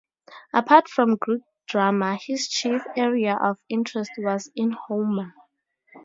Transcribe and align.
Apart 0.51 0.89
from 0.89 1.15
Greek 1.17 1.43
drama, 1.67 2.15
his 2.15 2.47
chief 2.49 2.81
area 2.97 3.37
of 3.39 3.59
interest 3.69 4.09
was 4.17 4.49
in 4.55 4.71
Homer. 4.71 5.31